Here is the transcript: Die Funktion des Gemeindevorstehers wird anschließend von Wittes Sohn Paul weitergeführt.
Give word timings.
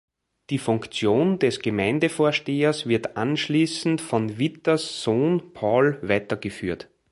Die 0.49 0.57
Funktion 0.57 1.37
des 1.37 1.59
Gemeindevorstehers 1.59 2.87
wird 2.87 3.17
anschließend 3.17 4.01
von 4.01 4.39
Wittes 4.39 5.03
Sohn 5.03 5.53
Paul 5.53 5.99
weitergeführt. 6.01 6.89